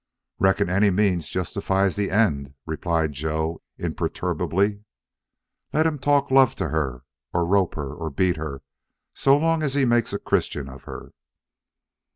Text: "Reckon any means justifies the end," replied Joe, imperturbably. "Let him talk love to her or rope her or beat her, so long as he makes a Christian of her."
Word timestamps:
"Reckon 0.39 0.67
any 0.67 0.89
means 0.89 1.29
justifies 1.29 1.95
the 1.95 2.09
end," 2.09 2.55
replied 2.65 3.11
Joe, 3.13 3.61
imperturbably. 3.77 4.83
"Let 5.73 5.85
him 5.85 5.99
talk 5.99 6.31
love 6.31 6.55
to 6.55 6.69
her 6.69 7.03
or 7.35 7.45
rope 7.45 7.75
her 7.75 7.93
or 7.93 8.09
beat 8.09 8.37
her, 8.37 8.63
so 9.13 9.37
long 9.37 9.61
as 9.61 9.75
he 9.75 9.85
makes 9.85 10.11
a 10.11 10.17
Christian 10.17 10.67
of 10.69 10.85
her." 10.85 11.11